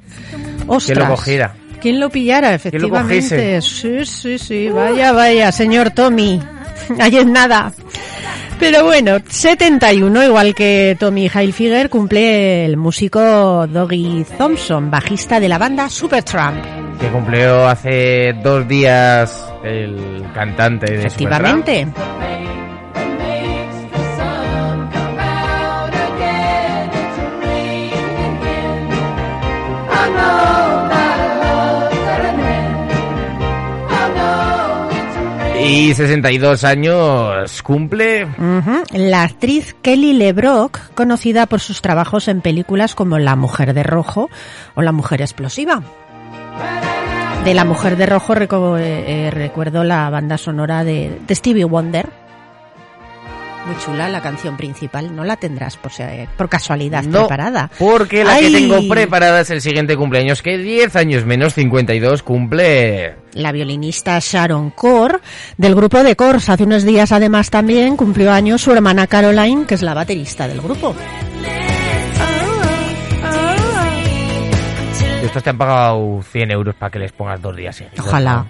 Ostras. 0.68 0.98
¿Quién 0.98 1.00
lo 1.10 1.16
cogiera? 1.16 1.54
¿Quién 1.82 2.00
lo 2.00 2.10
pillara, 2.10 2.50
lo 2.50 2.56
efectivamente? 2.56 3.16
cogiese? 3.16 3.62
sí, 3.62 4.06
sí, 4.06 4.38
sí. 4.38 4.70
Vaya, 4.70 5.12
vaya, 5.12 5.52
señor 5.52 5.90
Tommy. 5.92 6.40
Ahí 7.00 7.18
es 7.18 7.26
nada. 7.26 7.72
Pero 8.60 8.86
bueno, 8.86 9.18
71, 9.28 10.24
igual 10.24 10.54
que 10.54 10.96
Tommy 11.00 11.28
Hilfiger, 11.34 11.90
cumple 11.90 12.66
el 12.66 12.78
músico 12.78 13.66
Doggy 13.66 14.24
Thompson, 14.38 14.92
bajista 14.92 15.40
de 15.40 15.50
la 15.50 15.58
banda 15.58 15.90
Supertramp. 15.90 16.64
Que 17.00 17.08
cumplió 17.08 17.68
hace 17.68 18.34
dos 18.44 18.68
días 18.68 19.52
el 19.64 20.24
cantante 20.36 20.96
de 20.96 21.10
Supertramp. 21.10 21.68
Y 35.64 35.94
62 35.94 36.64
años 36.64 37.62
cumple. 37.62 38.28
La 38.94 39.24
actriz 39.24 39.76
Kelly 39.82 40.14
LeBrock, 40.14 40.80
conocida 40.94 41.46
por 41.46 41.60
sus 41.60 41.82
trabajos 41.82 42.28
en 42.28 42.42
películas 42.42 42.96
como 42.96 43.20
La 43.20 43.36
Mujer 43.36 43.74
de 43.74 43.84
Rojo 43.84 44.30
o 44.76 44.82
La 44.82 44.92
Mujer 44.92 45.22
Explosiva. 45.22 45.82
De 47.46 47.54
La 47.54 47.66
Mujer 47.66 47.96
de 47.98 48.06
Rojo 48.06 48.36
reco- 48.36 48.78
eh, 48.80 49.28
eh, 49.28 49.32
recuerdo 49.32 49.84
la 49.84 50.10
banda 50.10 50.38
sonora 50.38 50.84
de 50.84 51.20
Stevie 51.32 51.66
Wonder. 51.66 52.08
Muy 53.66 53.78
chula 53.78 54.10
la 54.10 54.22
canción 54.22 54.58
principal, 54.58 55.16
no 55.16 55.24
la 55.24 55.36
tendrás 55.38 55.78
por, 55.78 55.92
si- 55.92 56.02
por 56.36 56.50
casualidad 56.50 57.04
No, 57.04 57.20
preparada. 57.20 57.70
porque 57.78 58.24
la 58.24 58.40
que 58.40 58.50
tengo 58.50 58.80
preparada 58.90 59.42
es 59.42 59.52
el 59.52 59.62
siguiente 59.62 59.96
cumpleaños, 59.96 60.42
que 60.42 60.58
10 60.58 60.96
años 60.96 61.26
menos, 61.26 61.54
52, 61.54 62.24
cumple... 62.24 63.16
La 63.34 63.52
violinista 63.52 64.18
Sharon 64.20 64.72
Core 64.72 65.20
del 65.58 65.76
grupo 65.76 66.04
de 66.04 66.16
Cors. 66.16 66.50
Hace 66.50 66.64
unos 66.64 66.84
días 66.84 67.12
además 67.12 67.50
también 67.52 67.96
cumplió 67.96 68.32
años 68.32 68.62
su 68.62 68.72
hermana 68.72 69.06
Caroline, 69.08 69.66
que 69.66 69.76
es 69.76 69.84
la 69.84 69.94
baterista 69.94 70.48
del 70.48 70.60
grupo. 70.60 70.96
Estos 75.24 75.44
te 75.44 75.50
han 75.52 75.58
pagado 75.58 76.22
100 76.32 76.52
euros 76.52 76.76
para 76.76 76.90
que 76.90 77.00
les 77.00 77.12
pongas 77.12 77.40
dos 77.42 77.56
días 77.56 77.76
seguidos. 77.76 78.06
Ojalá. 78.06 78.46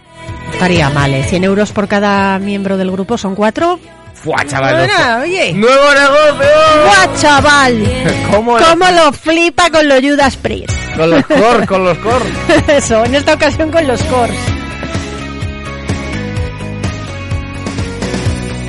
Estaría 0.54 0.89
mal, 0.89 1.13
¿eh? 1.13 1.24
100 1.24 1.43
euros 1.43 1.71
por 1.74 1.88
cada 1.88 2.39
miembro 2.39 2.78
del 2.78 2.89
grupo, 2.91 3.17
son 3.17 3.36
cuatro. 3.36 3.78
¡Fua, 4.24 4.46
chaval! 4.46 4.76
Bueno, 4.76 5.22
oye. 5.24 5.54
¡Nuevo 5.54 5.94
negocio! 5.94 6.52
¡Guau, 6.86 7.16
chaval! 7.20 7.88
¿Cómo 8.32 8.58
lo- 8.60 8.66
¿Cómo 8.66 8.86
lo 8.92 9.12
flipa 9.14 9.70
con 9.72 9.88
los 9.88 10.00
Judas 10.00 10.38
Priest? 10.38 10.72
Con 10.96 11.10
los 11.10 11.26
core, 11.26 11.66
con 11.68 11.84
los 11.84 11.98
core. 11.98 12.26
Eso, 12.78 13.04
en 13.04 13.16
esta 13.16 13.34
ocasión 13.34 13.72
con 13.72 13.88
los 13.88 14.02
cores. 14.04 14.38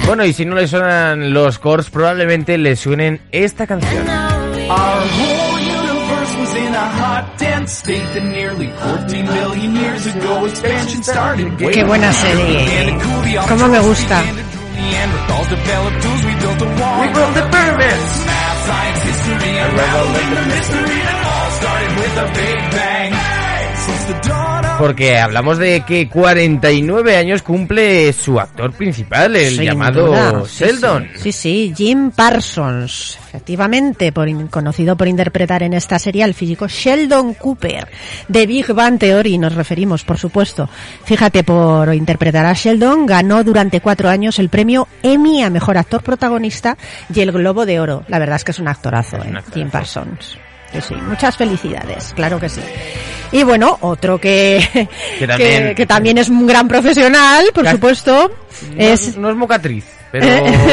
Bueno, 0.07 0.25
y 0.25 0.33
si 0.33 0.45
no 0.45 0.55
le 0.57 0.67
suenan 0.67 1.33
los 1.33 1.59
cores, 1.59 1.89
probablemente 1.91 2.59
le 2.59 2.75
suenen 2.77 3.21
esta 3.31 3.67
canción. 3.67 4.07
Our 4.09 4.77
whole 4.77 5.61
universe 5.61 6.39
was 6.41 6.57
in 6.57 6.75
a 6.75 6.89
hot, 6.99 7.39
dense 7.39 7.73
state 7.79 8.03
that 8.15 8.23
nearly 8.25 8.69
14 8.83 9.27
billion 9.27 9.77
years 9.77 10.07
ago 10.07 10.47
expansion 10.47 11.03
started. 11.05 11.57
Qué 11.73 11.85
buena 11.85 12.13
serie. 12.13 12.97
Cómo 13.49 13.69
me 13.69 13.79
gusta. 13.81 14.23
Neanderthals 14.83 15.49
developed 15.49 16.03
tools, 16.03 16.23
we 16.27 16.35
built 16.43 16.61
a 16.61 16.71
wall. 16.75 16.99
We 17.03 17.09
built 17.15 17.35
the 17.39 17.47
pyramids. 17.55 18.11
Math, 18.27 18.59
science, 18.67 19.03
history, 19.07 19.53
and 19.63 19.71
revelation 19.79 20.35
the 20.35 20.47
mystery 20.55 21.01
that 21.07 21.19
all 21.31 21.51
started 21.61 21.93
with 22.03 22.15
a 22.19 22.29
big 22.35 22.59
bang. 22.75 23.11
Since 23.87 24.05
the 24.11 24.17
dawn 24.29 24.42
Porque 24.83 25.17
hablamos 25.17 25.59
de 25.59 25.83
que 25.83 26.09
49 26.09 27.17
años 27.17 27.43
cumple 27.43 28.13
su 28.13 28.41
actor 28.41 28.73
principal, 28.73 29.37
el 29.37 29.55
Sin 29.55 29.63
llamado 29.63 30.09
duda, 30.09 30.43
Sheldon. 30.45 31.09
Sí, 31.15 31.31
sí, 31.31 31.33
sí, 31.33 31.75
Jim 31.77 32.11
Parsons, 32.11 33.17
efectivamente, 33.29 34.11
por 34.11 34.29
conocido 34.51 34.97
por 34.97 35.07
interpretar 35.07 35.63
en 35.63 35.75
esta 35.75 36.01
serie 36.01 36.25
al 36.25 36.35
físico 36.35 36.67
Sheldon 36.67 37.35
Cooper 37.35 37.87
de 38.27 38.45
Big 38.45 38.73
Bang 38.73 38.99
Theory, 38.99 39.39
nos 39.39 39.55
referimos, 39.55 40.03
por 40.03 40.19
supuesto. 40.19 40.69
Fíjate, 41.05 41.45
por 41.45 41.95
interpretar 41.95 42.45
a 42.45 42.53
Sheldon 42.53 43.07
ganó 43.07 43.45
durante 43.45 43.81
cuatro 43.81 44.09
años 44.09 44.41
el 44.41 44.49
premio 44.49 44.89
Emmy 45.05 45.45
a 45.45 45.51
Mejor 45.51 45.79
Actor 45.79 46.03
Protagonista 46.03 46.77
y 47.15 47.21
el 47.21 47.31
Globo 47.31 47.67
de 47.67 47.79
Oro. 47.79 48.03
La 48.09 48.19
verdad 48.19 48.35
es 48.35 48.43
que 48.43 48.51
es 48.51 48.59
un 48.59 48.67
actorazo, 48.67 49.19
Es 49.19 49.27
un 49.27 49.37
¿eh? 49.37 49.39
actorazo. 49.39 49.61
Jim 49.61 49.71
Parsons. 49.71 50.39
Sí, 50.73 50.81
sí, 50.89 50.95
muchas 50.95 51.37
felicidades, 51.37 52.13
claro 52.15 52.41
que 52.41 52.49
sí. 52.49 52.61
Y 53.31 53.43
bueno, 53.45 53.79
otro 53.81 54.19
que, 54.19 54.89
Que 55.19 55.27
también- 55.27 55.69
que, 55.69 55.75
que 55.75 55.87
también 55.87 56.19
es 56.19 56.29
un 56.29 56.47
gran 56.47 56.69
profesional, 56.69 57.47
por 57.55 57.67
supuesto, 57.69 58.31
No 58.77 58.83
es 58.83 59.17
no 59.17 59.31
es 59.31 59.37
mocatriz, 59.37 59.85
pero... 60.13 60.27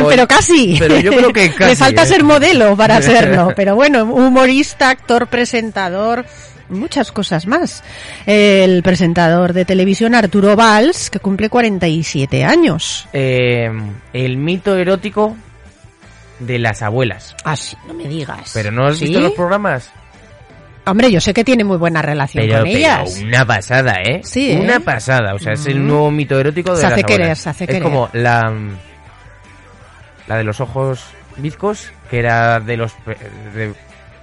pero 0.07 0.27
casi. 0.27 0.75
Pero 0.79 0.99
yo 0.99 1.11
creo 1.11 1.33
que 1.33 1.51
casi. 1.53 1.69
Le 1.71 1.75
falta 1.75 2.03
¿eh? 2.03 2.05
ser 2.05 2.23
modelo 2.23 2.75
para 2.75 3.01
serlo. 3.01 3.53
Pero 3.55 3.75
bueno, 3.75 4.03
humorista, 4.03 4.89
actor, 4.89 5.27
presentador, 5.27 6.25
muchas 6.69 7.11
cosas 7.13 7.45
más. 7.47 7.81
El 8.25 8.83
presentador 8.83 9.53
de 9.53 9.63
televisión 9.65 10.13
Arturo 10.13 10.55
Valls, 10.57 11.09
que 11.09 11.19
cumple 11.19 11.49
47 11.49 12.43
años. 12.43 13.07
Eh, 13.13 13.69
el 14.13 14.37
mito 14.37 14.75
erótico 14.77 15.35
de 16.39 16.59
las 16.59 16.81
abuelas. 16.81 17.35
Así, 17.43 17.75
no 17.87 17.93
me 17.93 18.07
digas. 18.07 18.51
Pero 18.53 18.71
no 18.71 18.87
has 18.87 18.97
¿Sí? 18.97 19.05
visto 19.05 19.19
los 19.19 19.33
programas. 19.33 19.91
Hombre, 20.85 21.11
yo 21.11 21.21
sé 21.21 21.33
que 21.33 21.43
tiene 21.43 21.63
muy 21.63 21.77
buena 21.77 22.01
relación 22.01 22.43
Pero, 22.45 22.59
con 22.59 22.63
pero 22.63 22.77
ellas. 22.77 23.19
una 23.23 23.45
pasada, 23.45 23.95
¿eh? 24.03 24.21
Sí, 24.23 24.53
¿eh? 24.53 24.59
Una 24.59 24.79
pasada. 24.79 25.35
O 25.35 25.39
sea, 25.39 25.53
es 25.53 25.65
el 25.67 25.85
nuevo 25.85 26.09
mito 26.09 26.39
erótico 26.39 26.71
de 26.71 26.77
Se 26.77 26.83
las 26.83 26.93
hace 26.93 27.03
querer, 27.03 27.21
abuelas. 27.21 27.39
se 27.39 27.49
hace 27.49 27.63
es 27.65 27.67
querer. 27.67 27.83
como 27.83 28.09
la... 28.13 28.51
La 30.27 30.37
de 30.37 30.43
los 30.43 30.59
ojos 30.61 31.03
bizcos, 31.37 31.91
que 32.09 32.19
era 32.19 32.59
de 32.59 32.77
los... 32.77 32.93
de- 33.05 33.73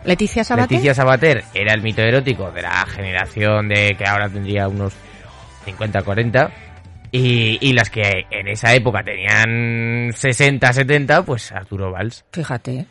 Leticia 0.04 0.44
Sabater. 0.44 0.70
Leticia 0.70 0.94
Sabater 0.94 1.44
era 1.52 1.72
el 1.74 1.82
mito 1.82 2.00
erótico 2.00 2.50
de 2.52 2.62
la 2.62 2.86
generación 2.86 3.68
de 3.68 3.94
que 3.98 4.04
ahora 4.06 4.28
tendría 4.28 4.68
unos 4.68 4.92
50, 5.64 6.02
40. 6.02 6.50
Y, 7.12 7.58
y 7.60 7.72
las 7.72 7.90
que 7.90 8.26
en 8.30 8.48
esa 8.48 8.74
época 8.74 9.02
tenían 9.02 10.12
60, 10.12 10.72
70, 10.72 11.24
pues 11.24 11.52
Arturo 11.52 11.92
Valls. 11.92 12.24
Fíjate. 12.32 12.86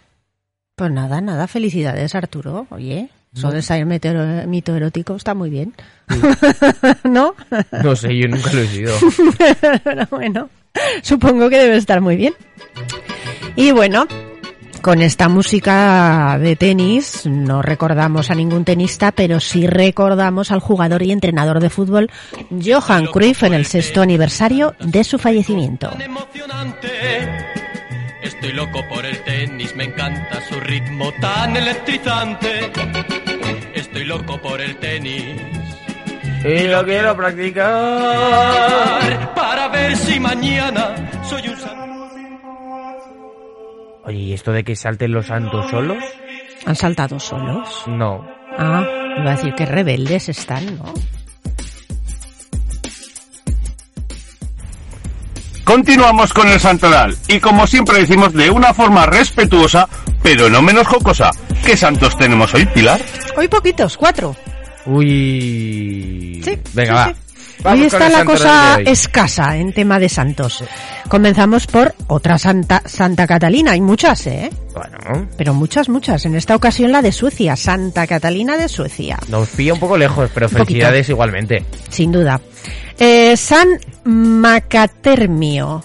Pues 0.75 0.91
nada, 0.91 1.21
nada, 1.21 1.47
felicidades 1.47 2.15
Arturo. 2.15 2.67
Oye, 2.69 3.10
eso 3.36 3.49
de 3.49 3.62
ser 3.62 3.86
mito 3.86 4.75
erótico 4.75 5.15
está 5.15 5.34
muy 5.34 5.49
bien. 5.49 5.73
¿No? 7.04 7.36
No 7.84 7.95
sé, 7.95 8.17
yo 8.17 8.28
nunca 8.28 8.51
lo 8.51 8.62
he 8.62 8.67
sido. 8.67 8.93
Pero 9.84 10.08
bueno, 10.12 10.49
supongo 11.01 11.49
que 11.49 11.58
debe 11.58 11.78
estar 11.78 12.01
muy 12.01 12.15
bien. 12.15 12.34
Y 13.56 13.71
bueno, 13.71 14.08
con 14.86 15.02
esta 15.02 15.30
música 15.30 16.38
de 16.39 16.56
tenis 16.56 17.26
no 17.26 17.63
recordamos 17.63 18.30
a 18.30 18.36
ningún 18.36 18.63
tenista, 18.65 19.12
pero 19.12 19.39
sí 19.39 19.65
recordamos 19.65 20.52
al 20.52 20.60
jugador 20.60 21.02
y 21.02 21.12
entrenador 21.12 21.60
de 21.60 21.71
fútbol 21.71 22.12
Johan 22.63 23.08
Cruyff 23.08 23.41
en 23.41 23.56
el 23.56 23.65
sexto 23.65 24.04
aniversario 24.04 24.76
de 24.80 25.04
su 25.04 25.17
fallecimiento. 25.17 25.89
Estoy 28.21 28.54
loco 28.54 28.84
por 28.88 29.04
el 29.08 29.24
tenis, 29.24 29.76
me 29.76 29.86
encanta 29.86 30.39
su 30.48 30.60
ritmo 30.60 31.12
tan 31.19 31.58
electrizante. 31.58 32.71
Estoy 33.74 34.06
loco 34.06 34.39
por 34.39 34.62
el 34.62 34.78
tenis. 34.78 35.41
y 36.45 36.67
lo 36.67 36.86
quiero 36.86 37.17
practicar. 37.17 37.74
Para 39.34 39.67
ver 39.67 39.98
si 39.98 40.19
mañana 40.19 41.24
soy 41.28 41.48
un 41.48 41.85
Oye, 44.05 44.17
¿y 44.19 44.33
esto 44.33 44.51
de 44.51 44.63
que 44.63 44.75
salten 44.75 45.11
los 45.11 45.27
santos 45.27 45.69
solos? 45.71 46.03
¿Han 46.65 46.75
saltado 46.75 47.19
solos? 47.19 47.83
No. 47.87 48.25
Ah, 48.57 48.85
iba 49.19 49.31
a 49.31 49.35
decir 49.35 49.53
que 49.55 49.65
rebeldes 49.65 50.29
están, 50.29 50.77
¿no? 50.77 50.93
Continuamos 55.63 56.31
con 56.31 56.47
el 56.47 56.59
santoral 56.59 57.17
y 57.27 57.39
como 57.39 57.65
siempre 57.65 57.99
decimos 57.99 58.33
de 58.33 58.51
una 58.51 58.73
forma 58.73 59.05
respetuosa, 59.07 59.87
pero 60.21 60.49
no 60.49 60.61
menos 60.61 60.85
jocosa. 60.87 61.31
¿Qué 61.65 61.75
santos 61.75 62.15
tenemos 62.17 62.53
hoy, 62.53 62.65
Pilar? 62.67 63.01
Hoy 63.35 63.47
poquitos, 63.47 63.97
cuatro. 63.97 64.35
Uy. 64.85 66.39
Sí, 66.43 66.59
Venga, 66.73 66.85
sí, 66.85 66.93
va. 66.93 67.07
sí. 67.07 67.24
Vamos 67.65 67.80
Hoy 67.80 67.86
está 67.88 68.10
la 68.10 68.23
cosa 68.23 68.80
escasa 68.86 69.58
en 69.58 69.73
tema 69.73 69.97
de 69.97 70.08
santos. 70.08 70.63
Comenzamos 71.08 71.65
por 71.65 71.95
otra 72.06 72.38
santa, 72.38 72.84
Santa 72.86 73.25
Catalina. 73.25 73.71
Hay 73.71 73.82
muchas, 73.82 74.28
¿eh? 74.28 74.51
Bueno, 74.71 75.28
Pero 75.36 75.56
muchas, 75.56 75.89
muchas. 75.89 76.28
En 76.28 76.36
esta 76.36 76.56
ocasión 76.56 76.91
la 76.91 77.01
de 77.01 77.12
Suecia, 77.12 77.56
Santa 77.56 78.06
Catalina 78.06 78.56
de 78.56 78.69
Suecia. 78.69 79.17
nos 79.30 79.49
pilla 79.49 79.73
un 79.73 79.80
poco 79.80 79.97
lejos, 79.97 80.30
pero 80.32 80.47
felicidades 80.47 81.10
igualmente. 81.10 81.65
Sin 81.89 82.12
duda. 82.12 82.39
Eh, 82.99 83.36
San 83.36 83.80
Macatermio. 84.04 85.84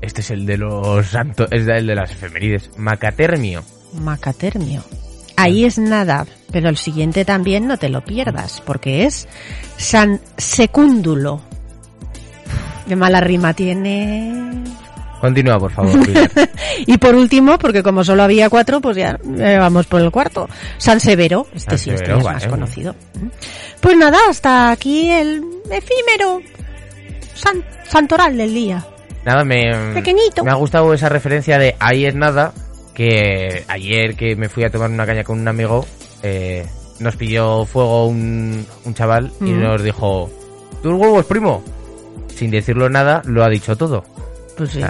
Este 0.00 0.22
es 0.22 0.30
el 0.30 0.46
de 0.46 0.56
los 0.56 1.08
santos, 1.08 1.46
es 1.50 1.68
el 1.68 1.86
de 1.86 1.94
las 1.94 2.10
efemérides. 2.10 2.70
Macatermio. 2.78 3.62
Macatermio. 4.00 4.82
Ahí 5.40 5.64
es 5.64 5.78
nada, 5.78 6.26
pero 6.50 6.68
el 6.68 6.76
siguiente 6.76 7.24
también 7.24 7.68
no 7.68 7.76
te 7.76 7.88
lo 7.88 8.02
pierdas, 8.04 8.60
porque 8.66 9.04
es 9.04 9.28
San 9.76 10.20
Secúndulo. 10.36 11.40
Qué 12.88 12.96
mala 12.96 13.20
rima 13.20 13.54
tiene. 13.54 14.64
Continúa, 15.20 15.58
por 15.60 15.70
favor. 15.70 15.92
Y 16.86 16.96
por 16.98 17.14
último, 17.14 17.58
porque 17.58 17.82
como 17.82 18.02
solo 18.02 18.22
había 18.24 18.48
cuatro, 18.50 18.80
pues 18.80 18.96
ya 18.96 19.18
eh, 19.38 19.56
vamos 19.58 19.86
por 19.86 20.00
el 20.00 20.10
cuarto. 20.10 20.48
San 20.78 20.98
Severo, 21.00 21.46
este 21.54 21.70
San 21.70 21.78
sí, 21.78 21.90
este 21.90 22.16
es 22.16 22.24
más 22.24 22.46
conocido. 22.46 22.94
Pues 23.80 23.96
nada, 23.96 24.18
hasta 24.28 24.70
aquí 24.70 25.10
el 25.10 25.42
efímero 25.70 26.40
san- 27.34 27.64
santoral 27.88 28.36
del 28.36 28.54
día. 28.54 28.84
Nada, 29.24 29.44
me, 29.44 29.92
Pequeñito. 29.94 30.42
me 30.44 30.50
ha 30.50 30.54
gustado 30.54 30.92
esa 30.94 31.08
referencia 31.08 31.58
de 31.58 31.76
ahí 31.78 32.06
es 32.06 32.14
nada, 32.14 32.52
que 32.98 33.64
ayer 33.68 34.16
que 34.16 34.34
me 34.34 34.48
fui 34.48 34.64
a 34.64 34.70
tomar 34.70 34.90
una 34.90 35.06
caña 35.06 35.22
con 35.22 35.38
un 35.38 35.46
amigo, 35.46 35.86
eh, 36.24 36.66
nos 36.98 37.14
pidió 37.14 37.64
fuego 37.64 38.06
un, 38.08 38.66
un 38.84 38.94
chaval 38.94 39.30
y 39.40 39.50
nos 39.52 39.82
dijo, 39.84 40.28
tus 40.82 40.92
huevos, 40.94 41.24
primo. 41.26 41.62
Sin 42.34 42.50
decirlo 42.50 42.88
nada, 42.90 43.22
lo 43.24 43.44
ha 43.44 43.48
dicho 43.48 43.76
todo. 43.76 44.02
Pues 44.56 44.70
sí. 44.70 44.80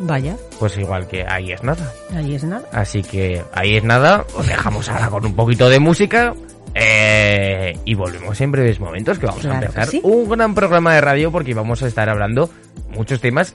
Vaya, 0.00 0.36
Pues 0.58 0.76
igual 0.78 1.06
que 1.06 1.22
ahí 1.28 1.52
es 1.52 1.62
nada. 1.62 1.92
ahí 2.16 2.34
es 2.34 2.44
nada. 2.44 2.66
Así 2.72 3.02
que 3.02 3.42
ahí 3.52 3.76
es 3.76 3.84
nada, 3.84 4.24
os 4.34 4.46
dejamos 4.46 4.88
ahora 4.88 5.08
con 5.10 5.26
un 5.26 5.36
poquito 5.36 5.68
de 5.68 5.78
música. 5.80 6.34
eh, 6.74 7.78
y 7.84 7.94
volvemos 7.94 8.40
en 8.40 8.50
breves 8.50 8.80
momentos 8.80 9.18
que 9.18 9.26
vamos 9.26 9.42
Claro 9.42 9.58
a 9.58 9.60
empezar 9.60 9.86
sí. 9.86 10.00
un 10.02 10.28
gran 10.28 10.54
programa 10.54 10.94
de 10.94 11.00
radio 11.02 11.30
porque 11.30 11.52
vamos 11.54 11.82
a 11.82 11.86
estar 11.86 12.08
hablando 12.08 12.50
muchos 12.88 13.20
temas 13.20 13.52